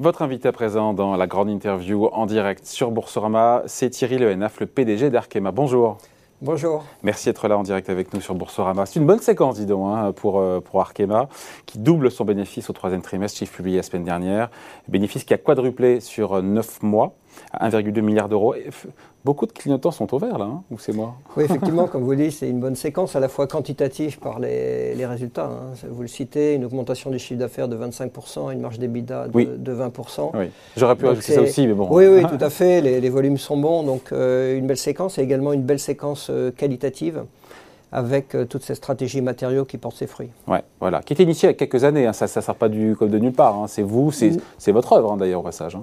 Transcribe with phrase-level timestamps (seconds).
[0.00, 4.60] Votre invité à présent dans la grande interview en direct sur Boursorama, c'est Thierry Lehenaf,
[4.60, 5.50] le PDG d'Arkema.
[5.50, 5.98] Bonjour.
[6.40, 6.84] Bonjour.
[7.02, 8.86] Merci d'être là en direct avec nous sur Boursorama.
[8.86, 11.28] C'est une bonne séquence, dis donc, hein, pour, euh, pour Arkema,
[11.66, 14.50] qui double son bénéfice au troisième trimestre, chiffre publié la semaine dernière.
[14.86, 17.16] Bénéfice qui a quadruplé sur 9 mois
[17.52, 18.54] à 1,2 milliard d'euros.
[19.24, 21.16] Beaucoup de clignotants sont au vert là, hein, ou c'est moi?
[21.36, 24.38] Oui, effectivement, comme vous le dites, c'est une bonne séquence, à la fois quantitative par
[24.38, 25.46] les, les résultats.
[25.46, 25.74] Hein.
[25.90, 29.74] Vous le citez, une augmentation du chiffre d'affaires de 25%, une marge d'EBITDA de, de
[29.74, 30.30] 20%.
[30.34, 31.88] Oui, j'aurais pu ajouter ça aussi, mais bon.
[31.90, 35.18] Oui, oui, tout à fait, les, les volumes sont bons, donc euh, une belle séquence
[35.18, 37.24] et également une belle séquence euh, qualitative
[37.92, 40.30] avec euh, toutes ces stratégies matériaux qui portent ses fruits.
[40.46, 42.12] Ouais, voilà, qui était initiée il y a quelques années, hein.
[42.12, 43.66] ça ne sort pas du, comme de nulle part, hein.
[43.66, 44.72] c'est vous, c'est mm.
[44.72, 45.76] votre œuvre d'ailleurs au passage.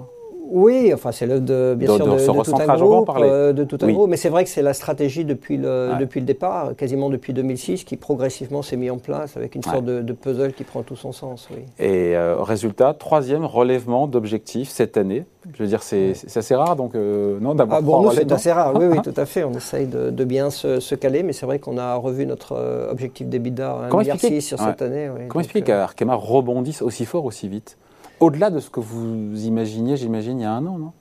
[0.48, 3.78] Oui, enfin c'est l'œuvre de bien sûr de, de, tout un groupe, euh, de tout
[3.82, 7.10] un groupe, mais c'est vrai que c'est la stratégie depuis le depuis le départ, quasiment
[7.10, 10.82] depuis 2006, qui progressivement s'est mis en place avec une sorte de, puzzle qui prend
[10.82, 11.48] tout son sens.
[11.50, 11.62] Oui.
[11.78, 15.24] Et euh, résultat, troisième relèvement d'objectifs cette année.
[15.52, 17.78] Je veux dire, c'est assez rare, donc euh, non d'abord.
[17.78, 18.74] Ah bon, c'est assez rare.
[18.76, 19.42] Oui, oui, tout à fait.
[19.42, 23.26] On essaye de, bien se, se, caler, mais c'est vrai qu'on a revu notre objectif
[23.26, 25.08] d'EBITDA à 1,6 milliard sur cette année.
[25.08, 27.78] Oui, Comment expliquer qu'Arkema rebondisse aussi fort aussi vite?
[28.20, 30.92] Au-delà de ce que vous imaginiez, j'imagine, il y a un an, non?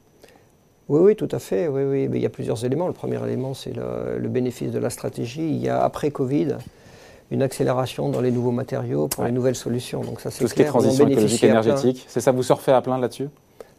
[0.87, 1.67] Oui, oui, tout à fait.
[1.67, 2.07] Oui, oui.
[2.07, 2.87] Mais il y a plusieurs éléments.
[2.87, 5.47] Le premier élément, c'est le, bénéfice de la stratégie.
[5.47, 6.57] Il y a, après Covid,
[7.31, 10.01] une accélération dans les nouveaux matériaux pour les nouvelles solutions.
[10.01, 12.81] Donc ça, c'est Tout ce qui est transition écologique énergétique, c'est ça, vous surfez à
[12.81, 13.29] plein là-dessus?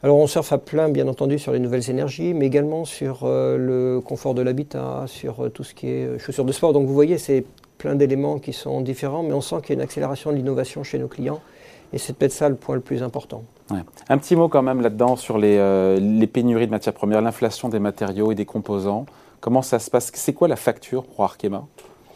[0.02, 3.56] Alors on surfe à plein, bien entendu, sur les nouvelles énergies, mais également sur euh,
[3.56, 6.74] le confort de l'habitat, sur euh, tout ce qui est euh, chaussures de sport.
[6.74, 7.44] Donc vous voyez, c'est
[7.78, 10.82] plein d'éléments qui sont différents, mais on sent qu'il y a une accélération de l'innovation
[10.84, 11.40] chez nos clients.
[11.92, 13.44] Et c'est peut-être ça le point le plus important.
[14.08, 17.80] Un petit mot quand même là-dedans sur euh, les, pénuries de matières premières, l'inflation des
[17.80, 19.06] matériaux et des composants.
[19.40, 20.12] Comment ça se passe?
[20.14, 21.66] C'est quoi la facture pour Arkema?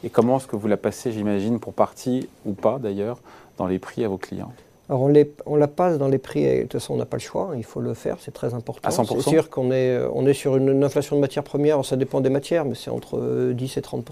[0.05, 3.19] Et comment est-ce que vous la passez, j'imagine, pour partie ou pas d'ailleurs,
[3.59, 4.53] dans les prix à vos clients?
[4.89, 7.17] Alors on, les, on, la passe dans les prix, de toute façon on n'a pas
[7.17, 8.89] le choix, il faut le faire, c'est très important.
[8.89, 11.95] À 100% C'est sûr qu'on est, on est sur une, inflation de matières premières, ça
[11.95, 14.05] dépend des matières, mais c'est entre 10 et 30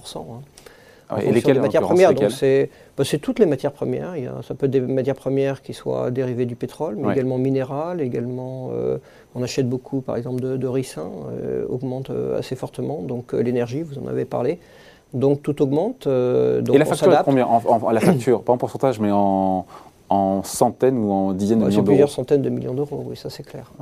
[1.16, 2.30] et lesquelles matières premières Donc
[2.96, 4.16] bah, c'est toutes les matières premières.
[4.16, 7.12] Il y a, ça peut être des matières premières qui soient dérivées du pétrole, mais
[7.12, 8.98] également minérales, également euh,
[9.34, 13.02] on achète beaucoup par exemple de, de ricin, euh, augmente euh, assez fortement.
[13.02, 14.58] Donc l'énergie, vous en avez parlé.
[15.14, 16.06] Donc tout augmente.
[16.06, 19.64] donc et la facture est combien en, La facture, pas en pourcentage, mais en,
[20.10, 23.30] en centaines ou en dizaines de millions d'euros plusieurs centaines de millions d'euros, oui, ça
[23.30, 23.72] c'est clair.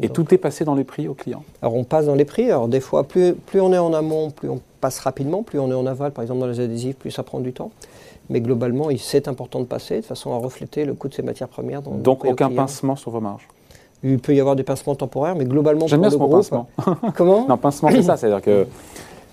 [0.00, 2.50] Et tout est passé dans les prix aux clients Alors on passe dans les prix.
[2.50, 5.42] Alors des fois, plus, plus on est en amont, plus on passe rapidement.
[5.42, 7.70] Plus on est en aval, par exemple dans les adhésifs, plus ça prend du temps.
[8.30, 11.48] Mais globalement, c'est important de passer de façon à refléter le coût de ces matières
[11.48, 11.82] premières.
[11.82, 13.48] Dans Donc aucun pincement sur vos marges
[14.04, 16.68] Il peut y avoir des pincements temporaires, mais globalement, J'aime bien ce mot pincement.
[17.16, 17.46] Comment?
[17.48, 18.16] Non, pincement, c'est ça.
[18.16, 18.66] C'est-à-dire que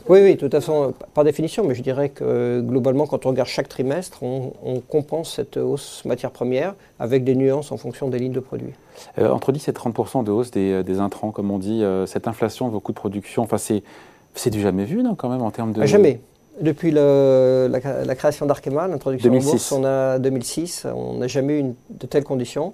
[0.07, 3.49] oui, oui, de toute façon, par définition, mais je dirais que globalement, quand on regarde
[3.49, 8.33] chaque trimestre, on, compense cette hausse matière première avec des nuances en fonction des lignes
[8.33, 8.73] de produits.
[9.17, 12.27] Euh, entre 10 et 30% de hausse des, des, intrants, comme on dit, euh, cette
[12.27, 15.51] inflation de vos coûts de production, enfin, c'est du jamais vu, non, quand même, en
[15.51, 15.85] termes de.
[15.85, 16.19] Jamais.
[16.61, 22.07] Depuis la, création d'Arkema, l'introduction en bourse, on a 2006, on n'a jamais eu de
[22.07, 22.73] telles conditions.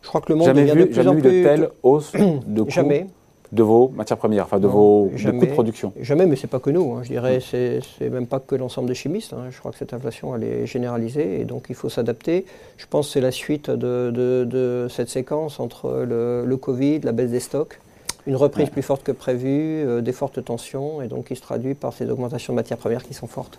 [0.00, 1.22] Je crois que le monde jamais devient vu, de plus en plus...
[1.22, 3.06] de telles hausses de coûts Jamais
[3.52, 6.50] de vos matières premières, enfin de vos jamais, coûts de production Jamais, mais ce n'est
[6.50, 6.94] pas que nous.
[6.94, 7.02] Hein.
[7.02, 9.34] Je dirais, ce c'est même pas que l'ensemble des chimistes.
[9.34, 9.50] Hein.
[9.50, 12.46] Je crois que cette inflation, elle est généralisée et donc il faut s'adapter.
[12.78, 17.40] Je pense que c'est la suite de, cette séquence entre le, Covid, la baisse des
[17.40, 17.78] stocks,
[18.26, 21.74] une reprise plus forte que prévue, euh, des fortes tensions et donc qui se traduit
[21.74, 23.58] par ces augmentations de matières premières qui sont fortes.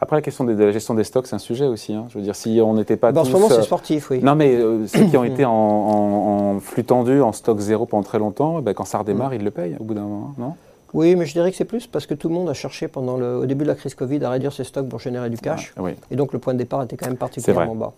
[0.00, 1.94] Après, la question de, la gestion des stocks, c'est un sujet aussi.
[1.94, 2.06] Hein.
[2.10, 3.12] Je veux dire, si on n'était pas.
[3.12, 4.20] Ben, tous, en ce moment, c'est euh, sportif, oui.
[4.22, 8.18] Non, mais euh, ceux qui ont été en, flux tendu, en stock zéro pendant très
[8.18, 9.34] longtemps, ben, quand ça redémarre, mm.
[9.34, 10.54] ils le payent au bout d'un moment, non?
[10.92, 13.16] Oui, mais je dirais que c'est plus parce que tout le monde a cherché pendant
[13.16, 15.74] le, au début de la crise Covid à réduire ses stocks pour générer du cash.
[16.10, 17.92] Et donc le point de départ était quand même particulièrement bas.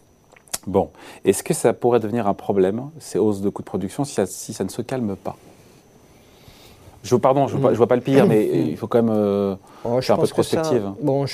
[0.66, 0.88] Bon,
[1.24, 4.26] est-ce que ça pourrait devenir un problème, ces hausses de coûts de production, si ça,
[4.26, 5.36] si ça ne se calme pas?
[7.06, 10.00] Je, Pardon, je ne vois, pas le pire, mais il faut quand même euh, oh,
[10.00, 10.90] faire un peu de prospective.
[11.00, 11.24] bon,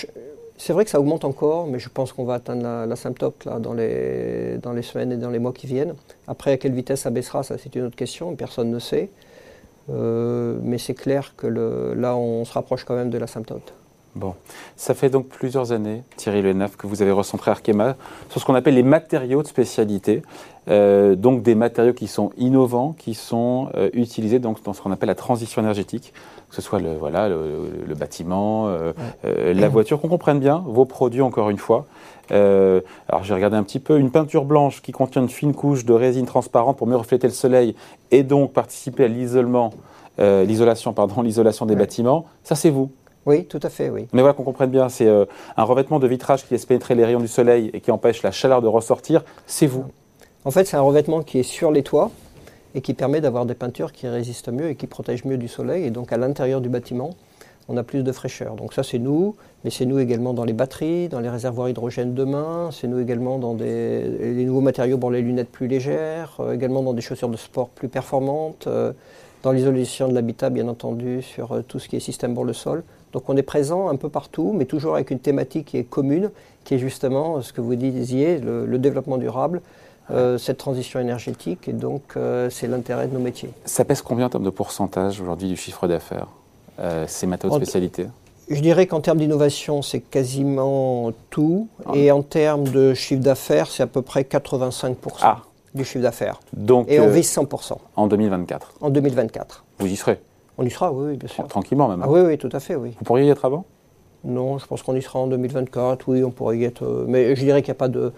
[0.59, 3.75] c'est vrai que ça augmente encore, mais je pense qu'on va atteindre l'asymptote là, dans,
[3.75, 5.95] les, dans les semaines et dans les mois qui viennent.
[6.29, 9.11] Après, à quelle vitesse ça baissera, ça c'est une autre question, personne ne sait.
[9.91, 13.75] Euh, mais c'est clair que le, là, on se rapproche quand même de l'asymptote.
[14.15, 14.35] Bon,
[14.77, 17.97] ça fait donc plusieurs années, Thierry Leneuf, que vous avez recentré Arkema
[18.29, 20.23] sur ce qu'on appelle les matériaux de spécialité,
[20.69, 24.93] euh, donc des matériaux qui sont innovants, qui sont euh, utilisés donc, dans ce qu'on
[24.93, 26.13] appelle la transition énergétique,
[26.51, 28.93] que ce soit le, voilà, le, bâtiment, euh,
[29.25, 31.87] la voiture, qu'on comprenne bien vos produits encore une fois.
[32.31, 35.95] alors j'ai regardé un petit peu, une peinture blanche qui contient une fine couche de
[35.95, 37.75] résine transparente pour mieux refléter le soleil
[38.11, 39.71] et donc participer à l'isolement,
[40.19, 42.91] l'isolation, pardon, l'isolation des bâtiments, ça c'est vous.
[43.27, 44.07] Oui, tout à fait, oui.
[44.13, 45.09] Mais voilà qu'on comprenne bien, c'est
[45.57, 48.33] un revêtement de vitrage qui laisse pénétrer les rayons du soleil et qui empêche la
[48.33, 49.85] chaleur de ressortir, c'est vous.
[50.45, 52.11] En fait, c'est un revêtement qui est sur les toits
[52.75, 55.85] et qui permet d'avoir des peintures qui résistent mieux et qui protègent mieux du soleil.
[55.85, 57.11] Et donc à l'intérieur du bâtiment,
[57.69, 58.57] on a plus de fraîcheur.
[58.57, 62.15] Donc ça c'est nous, mais c'est nous également dans les batteries, dans les réservoirs hydrogène
[62.15, 66.55] demain, c'est nous également dans des, les nouveaux matériaux pour les lunettes plus légères, euh,
[66.55, 68.93] également dans des chaussures de sport plus performantes, euh,
[69.43, 72.53] dans l'isolation de l'habitat bien entendu, sur euh, tout ce qui est système pour le
[72.53, 72.83] sol.
[73.13, 76.31] Donc on est présent un peu partout, mais toujours avec une thématique qui est commune,
[76.65, 79.61] qui est justement ce que vous disiez, le, développement durable,
[80.39, 82.15] cette transition énergétique, et donc
[82.49, 83.51] c'est l'intérêt de nos métiers.
[83.67, 86.29] Ça pèse combien en termes de pourcentage aujourd'hui du chiffre d'affaires
[86.81, 88.07] euh, ces matériaux de spécialité
[88.49, 91.69] Je dirais qu'en termes d'innovation, c'est quasiment tout.
[91.87, 91.93] Ah.
[91.95, 95.43] Et en termes de chiffre d'affaires, c'est à peu près 85% ah.
[95.75, 96.41] Du chiffre d'affaires.
[96.57, 97.77] et on euh, vise 100%.
[97.97, 99.65] En 2024 En 2024.
[99.79, 100.21] Vous y serez
[100.59, 101.47] On y sera, oui, bien sûr.
[101.49, 102.03] Tranquillement même.
[102.03, 102.95] Ah, oui, oui, tout à fait, oui.
[102.99, 103.65] Vous pourriez y être avant?
[104.25, 106.85] Non, je pense qu'on y sera en 2024, oui, on pourrait y être.
[106.85, 108.13] Euh, mais je dirais qu'il n'y a pas de.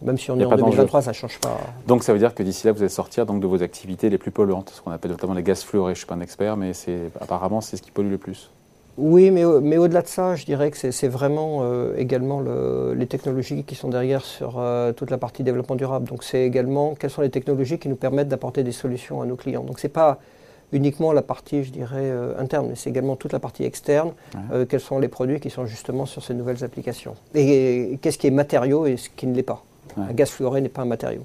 [0.00, 1.58] Même si on est en 2023, ça ne change pas.
[1.86, 4.16] Donc ça veut dire que d'ici là, vous allez sortir donc, de vos activités les
[4.16, 5.94] plus polluantes, ce qu'on appelle notamment les gaz fluorés.
[5.94, 6.72] Je ne suis pas un expert, mais
[7.20, 8.50] apparemment, c'est ce qui pollue le plus.
[9.00, 12.42] Oui, mais, mais au-delà de ça, je dirais que c'est vraiment euh, également
[12.94, 16.06] les technologies qui sont derrière sur euh, toute la partie développement durable.
[16.06, 19.36] Donc c'est également quelles sont les technologies qui nous permettent d'apporter des solutions à nos
[19.36, 19.64] clients.
[19.64, 20.18] Donc c'est pas
[20.72, 24.12] uniquement la partie, je dirais, euh, interne, mais c'est également toute la partie externe.
[24.68, 28.30] Quels sont les produits qui sont justement sur ces nouvelles applications Et, qu'est-ce qui est
[28.30, 29.64] matériau et ce qui ne l'est pas
[29.96, 31.22] Un gaz fluoré n'est pas un matériau.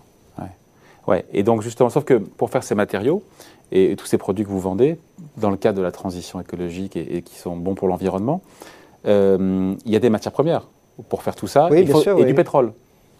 [1.08, 1.26] Ouais.
[1.34, 3.24] Et donc justement, sauf que pour faire ces matériaux
[3.72, 4.98] et, tous ces produits que vous vendez,
[5.38, 8.42] dans le cadre de la transition écologique et, qui sont bons pour l'environnement,
[9.08, 10.68] euh, il y a des matières premières
[11.10, 11.68] pour faire tout ça.
[11.72, 12.74] Oui, bien sûr, et du pétrole.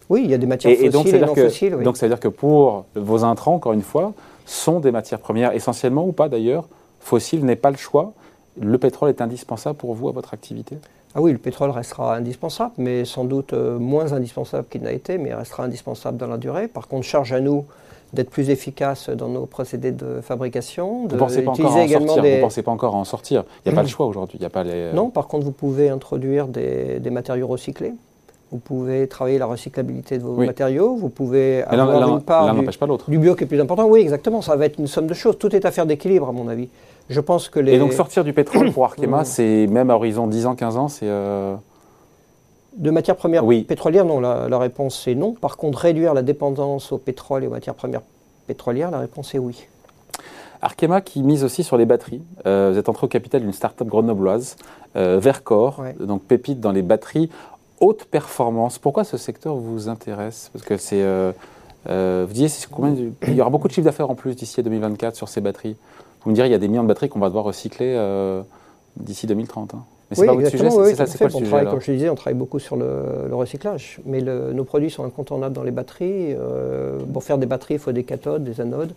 [0.08, 1.76] Oui, il y a des matières fossiles et, donc, et non fossiles.
[1.82, 4.12] Donc ça veut dire que pour vos intrants, encore une fois,
[4.44, 6.68] sont des matières premières, essentiellement ou pas d'ailleurs,
[7.00, 8.12] fossiles n'est pas le choix.
[8.60, 10.78] Le pétrole est indispensable pour vous à votre activité?
[11.14, 15.18] Ah oui, le pétrole restera indispensable, mais sans doute euh, moins indispensable qu'il n'a été,
[15.18, 16.68] mais il restera indispensable dans la durée.
[16.68, 17.64] Par contre, charge à nous
[18.12, 21.06] d'être plus efficaces dans nos procédés de fabrication.
[21.06, 22.00] vous ne pensez, pas encore à en sortir.
[22.00, 23.44] Vous pensez pas encore à en sortir.
[23.64, 24.42] Il n'y a pas le choix aujourd'hui.
[24.44, 24.72] a pas les...
[24.72, 27.94] Euh, non, par contre, vous pouvez introduire des matériaux recyclés.
[28.52, 32.54] Vous pouvez travailler la recyclabilité de vos matériaux, vous pouvez avoir une part
[33.08, 33.86] du, bio qui est plus important.
[33.86, 35.36] Oui, exactement, ça va être une somme de choses.
[35.36, 36.68] Tout est affaire d'équilibre, à mon avis.
[37.08, 37.74] Je pense que les...
[37.74, 40.88] Et donc sortir du pétrole pour Arkema, c'est même à horizon 10 ans, 15 ans,
[40.88, 41.08] c'est...
[41.08, 41.54] Euh,
[42.76, 45.32] de matières premières pétrolières, non, la, réponse est non.
[45.32, 48.02] Par contre, réduire la dépendance au pétrole et aux matières premières
[48.46, 49.66] pétrolières, la réponse est oui.
[50.60, 52.22] Arkema qui mise aussi sur les batteries.
[52.46, 54.56] Euh, vous êtes entré au capital d'une start-up grenobloise,
[54.96, 57.30] euh, Vercor, donc pépite dans les batteries
[57.80, 58.78] haute performance.
[58.78, 60.50] Pourquoi ce secteur vous intéresse?
[60.52, 61.02] Parce que c'est.
[61.02, 61.32] Euh,
[62.26, 65.28] vous disiez, combien il y aura beaucoup de chiffres d'affaires en plus d'ici 2024 sur
[65.28, 65.76] ces batteries.
[66.26, 68.42] Vous me direz, il y a des millions de batteries qu'on va devoir recycler euh,
[68.96, 69.74] d'ici 2030.
[69.74, 69.84] Hein.
[70.10, 72.16] Mais c'est pas votre sujet, c'est ça, c'est quoi le sujet Comme je disais, on
[72.16, 76.34] travaille beaucoup sur le, recyclage, mais nos produits sont incontournables dans les batteries.
[77.12, 78.92] pour faire des batteries, il faut des cathodes, des anodes.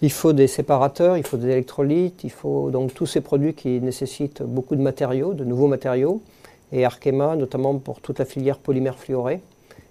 [0.00, 3.80] Il faut des séparateurs, il faut des électrolytes, il faut donc tous ces produits qui
[3.80, 6.20] nécessitent beaucoup de matériaux, de nouveaux matériaux.
[6.72, 9.40] Et Arkema, notamment pour toute la filière polymère fluoré,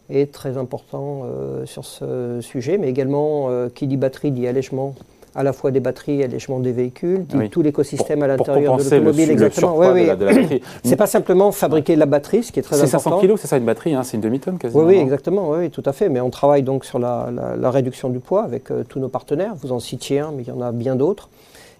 [0.09, 4.95] est très important euh, sur ce sujet, mais également euh, qui dit batterie dit allègement
[5.35, 9.31] à la fois des batteries et allègement des véhicules, tout l'écosystème à l'intérieur de l'automobile.
[9.31, 9.77] Exactement.
[9.77, 10.61] Oui, oui.
[10.83, 12.99] c'est pas simplement fabriquer la batterie, ce qui est très important.
[12.99, 14.83] C'est 500 kg, c'est ça une batterie, hein, c'est une demi-tonne quasiment.
[14.83, 16.09] Oui, exactement, oui, tout à fait.
[16.09, 17.31] Mais on travaille donc sur la,
[17.73, 19.55] réduction du poids avec euh, tous nos partenaires.
[19.55, 21.29] Vous en citiez un, mais il y en a bien d'autres.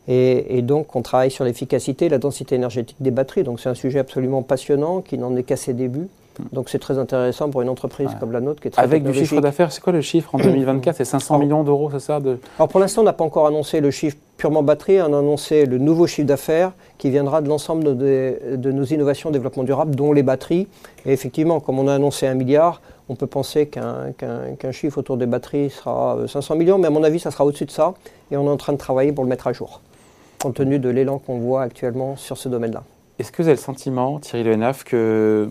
[0.08, 3.44] Et, donc, on travaille sur l'efficacité, la densité énergétique des batteries.
[3.44, 6.10] Donc, c'est un sujet absolument passionnant qui n'en est qu'à ses débuts.
[6.52, 9.14] Donc, c'est très intéressant pour une entreprise comme la nôtre qui est très Avec du
[9.14, 12.40] chiffre d'affaires, c'est quoi le chiffre en 2024 C'est 500 millions d'euros, c'est ça de...
[12.58, 15.02] Alors, pour l'instant, on n'a pas encore annoncé le chiffre purement batterie.
[15.02, 19.64] On a annoncé le nouveau chiffre d'affaires qui viendra de l'ensemble de, nos innovations développement
[19.64, 20.68] durable, dont les batteries.
[21.06, 25.26] Et effectivement, comme on a annoncé un milliard, on peut penser qu'un chiffre autour des
[25.26, 27.94] batteries sera 500 millions, mais à mon avis, ça sera au-dessus de ça.
[28.32, 29.82] Et on est en train de travailler pour le mettre à jour
[30.44, 32.84] compte tenu de l'élan qu'on voit actuellement sur ce domaine-là.
[33.18, 35.50] Est-ce que vous avez le sentiment, Thierry Lehenaf, que,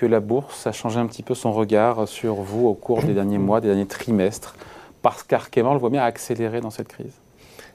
[0.00, 3.12] que la bourse a changé un petit peu son regard sur vous au cours des
[3.12, 4.56] derniers mois, des derniers trimestres,
[5.02, 7.12] parce qu'Arkema, le voit bien, a accéléré dans cette crise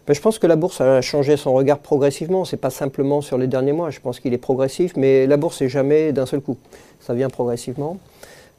[0.08, 2.46] ben, je pense que la bourse a changé son regard progressivement.
[2.46, 3.90] Ce n'est pas simplement sur les derniers mois.
[3.90, 6.58] Je pense qu'il est progressif, mais la bourse n'est jamais d'un seul coup.
[7.00, 7.98] Ça vient progressivement.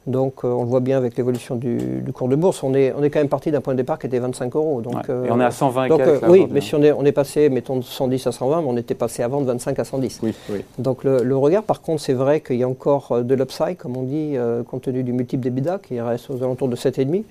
[0.07, 2.63] Donc euh, on le voit bien avec l'évolution du, cours de bourse.
[2.63, 4.81] On est, on est quand même parti d'un point de départ qui était 25 euros.
[4.81, 7.11] Donc, et on est à 120 donc, euh, Oui, mais si on est, on est
[7.11, 10.21] passé, mettons, de 110 à 120, mais on était passé avant de 25 à 110.
[10.23, 10.63] Oui, oui.
[10.79, 13.97] Donc le, regard, par contre, c'est vrai qu'il y a encore euh, de l'upside, comme
[13.97, 14.35] on dit,
[14.69, 17.23] compte tenu du multiple d'EBITDA, qui reste aux alentours de 7,5.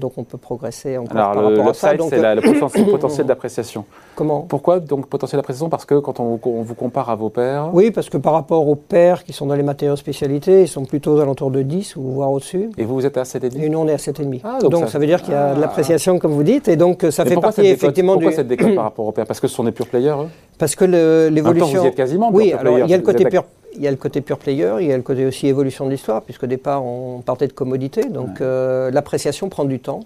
[0.00, 1.88] Donc on peut progresser encore Alors, par le, rapport à ça.
[1.90, 1.94] c'est
[2.34, 3.84] le potentiel, potentiel d'appréciation.
[4.16, 4.40] comment?
[4.48, 5.68] Pourquoi donc potentiel d'appréciation?
[5.68, 8.66] Parce que quand on, on vous compare à vos pairs, Oui, parce que par rapport
[8.66, 11.96] aux pairs qui sont dans les matériaux spécialités, ils sont plutôt aux alentours de 10
[11.96, 12.70] ou voire au-dessus.
[12.78, 14.40] et vous, vous êtes à 7,5 Et nous, on est à 7,5.
[14.42, 14.98] Ah, donc donc, ça- ça...
[14.98, 15.54] veut dire qu'il y a Ah.
[15.54, 18.12] de l'appréciation, comme vous dites, et donc euh, ça Et fait pourquoi partie décote effectivement
[18.14, 18.36] Pourquoi du.
[18.36, 19.26] cette décote par rapport aux pairs?
[19.26, 20.28] Parce que ce sont des pure players, eux?
[20.58, 20.84] Parce que
[21.30, 21.66] l'évolution.
[21.80, 23.44] vous y êtes quasiment Oui, alors il y a le côté pure.
[23.76, 25.90] Il y a le côté pure player, il y a le côté aussi évolution de
[25.90, 30.00] l'histoire, puisqu'au départ on partait de commodité, donc euh, l'appréciation prend du temps.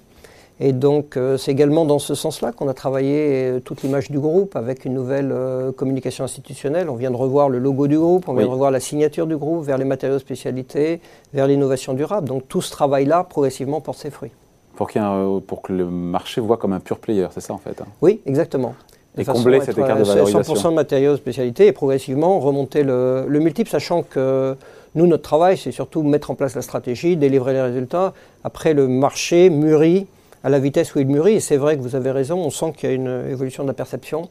[0.61, 3.17] Et donc euh, c'est également dans ce sens-là qu'on a travaillé
[3.51, 6.89] euh, toute l'image du groupe avec une nouvelle euh, communication institutionnelle.
[6.89, 9.37] On vient de revoir le logo du groupe, on vient de revoir la signature du
[9.37, 11.01] groupe vers les matériaux spécialités,
[11.33, 12.29] vers l'innovation durable.
[12.29, 14.31] Donc tout ce travail-là progressivement porte ses fruits.
[14.77, 17.81] pour, un- pour que le marché voit comme un pure player, c'est ça en fait.
[17.81, 17.87] hein?
[18.01, 18.75] Oui, exactement.
[19.17, 20.55] Et combler cet écart de à valorisation.
[20.55, 24.57] 100% de matériaux spécialité et progressivement remonter le, le multiple, sachant que
[24.97, 28.13] nous, notre travail, c'est surtout mettre en place la stratégie, délivrer les résultats.
[28.43, 30.07] Après, le marché mûrit
[30.43, 31.35] à la vitesse où il mûrit.
[31.35, 33.69] Et c'est vrai que vous avez raison, on sent qu'il y a une évolution de
[33.69, 34.29] la perception,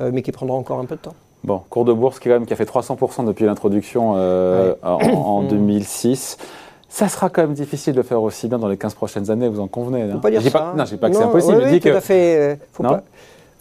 [0.00, 1.14] euh, mais qui prendra encore un peu de temps.
[1.44, 4.98] Bon, cours de bourse qui, quand même, qui a fait 300% depuis l'introduction euh, en,
[5.02, 6.38] en 2006.
[6.88, 9.48] Ça sera quand même difficile de le faire aussi bien dans les 15 prochaines années,
[9.48, 10.50] vous en convenez Faut hein pas dire ça.
[10.58, 11.54] pas, non, je dis pas que Non, c'est impossible.
[11.56, 12.36] oui, je oui, dis tout que à fait.
[12.38, 13.02] euh, Faut Non pas,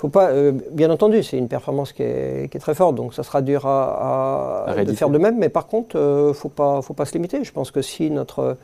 [0.01, 3.13] faut pas, euh, bien entendu, c'est une performance qui est, qui est très forte, donc
[3.13, 4.98] ça sera dur à, à- À de rééditer.
[4.98, 5.38] faire de même.
[5.38, 7.43] Mais par contre, euh, faut pas, faut pas se limiter.
[7.43, 8.58] Je pense que si notre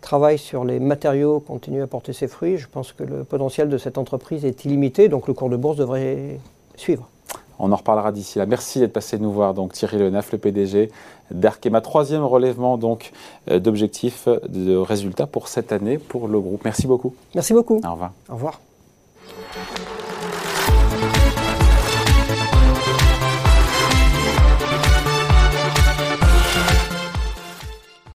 [0.00, 3.76] travail sur les matériaux continue à porter ses fruits, je pense que le potentiel de
[3.78, 6.38] cette entreprise est illimité, donc le cours de bourse devrait
[6.76, 7.08] suivre.
[7.60, 8.46] On en reparlera d'ici là.
[8.46, 9.52] Merci d'être passé nous voir.
[9.52, 10.90] Donc Thierry Leneuf, le PDG
[11.32, 11.80] d'Arkema.
[11.80, 13.10] Troisième relèvement donc
[13.50, 16.62] euh, d'objectifs de résultats pour cette année pour le groupe.
[16.64, 17.14] Merci beaucoup.
[17.34, 17.80] Merci beaucoup.
[17.84, 18.12] Au revoir.
[18.30, 18.60] Au revoir.